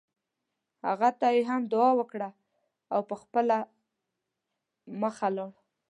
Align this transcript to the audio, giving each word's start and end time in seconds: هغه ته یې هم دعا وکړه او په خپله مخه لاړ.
هغه 0.87 1.09
ته 1.19 1.27
یې 1.35 1.41
هم 1.49 1.61
دعا 1.71 1.91
وکړه 1.99 2.29
او 2.93 2.99
په 3.09 3.15
خپله 3.21 3.57
مخه 5.01 5.27
لاړ. 5.37 5.51